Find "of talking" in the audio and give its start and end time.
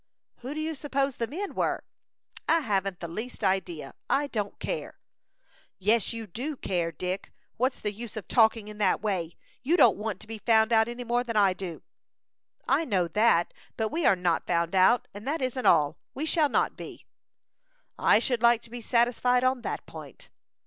8.17-8.67